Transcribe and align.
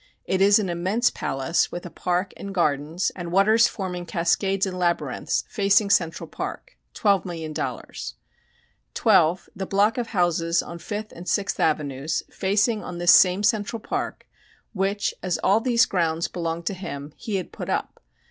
It 0.25 0.41
is 0.41 0.57
an 0.57 0.67
immense 0.67 1.11
palace, 1.11 1.71
with 1.71 1.85
a 1.85 1.91
park 1.91 2.33
and 2.35 2.55
gardens, 2.55 3.11
and 3.15 3.31
waters 3.31 3.67
forming 3.67 4.07
cascades 4.07 4.65
and 4.65 4.79
labyrinths, 4.79 5.43
facing 5.47 5.91
Central 5.91 6.27
Park 6.27 6.75
12,000,000.00 6.95 8.13
12 8.95 9.49
The 9.55 9.65
block 9.67 9.99
of 9.99 10.07
houses 10.07 10.63
on 10.63 10.79
Fifth 10.79 11.11
and 11.11 11.29
Sixth 11.29 11.59
Avenues, 11.59 12.23
facing 12.31 12.83
on 12.83 12.97
this 12.97 13.13
same 13.13 13.43
Central 13.43 13.79
Park, 13.79 14.25
which, 14.73 15.13
as 15.21 15.37
all 15.43 15.59
these 15.61 15.85
grounds 15.85 16.27
belong 16.27 16.63
to 16.63 16.73
him, 16.73 17.13
he 17.15 17.35
had 17.35 17.51
put 17.53 17.69
up. 17.69 18.01